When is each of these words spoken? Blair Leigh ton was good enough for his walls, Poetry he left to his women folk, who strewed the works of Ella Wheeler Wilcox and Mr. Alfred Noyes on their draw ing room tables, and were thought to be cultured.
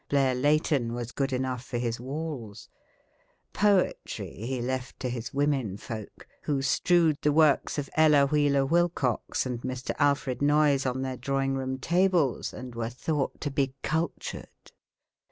Blair 0.09 0.33
Leigh 0.33 0.57
ton 0.57 0.93
was 0.93 1.11
good 1.11 1.31
enough 1.31 1.63
for 1.63 1.77
his 1.77 1.99
walls, 1.99 2.69
Poetry 3.53 4.33
he 4.47 4.59
left 4.59 4.99
to 4.99 5.09
his 5.11 5.31
women 5.31 5.77
folk, 5.77 6.27
who 6.45 6.63
strewed 6.63 7.19
the 7.21 7.31
works 7.31 7.77
of 7.77 7.87
Ella 7.95 8.25
Wheeler 8.25 8.65
Wilcox 8.65 9.45
and 9.45 9.61
Mr. 9.61 9.93
Alfred 9.99 10.41
Noyes 10.41 10.87
on 10.87 11.03
their 11.03 11.17
draw 11.17 11.43
ing 11.43 11.53
room 11.53 11.77
tables, 11.77 12.51
and 12.51 12.73
were 12.73 12.89
thought 12.89 13.39
to 13.41 13.51
be 13.51 13.75
cultured. 13.83 14.71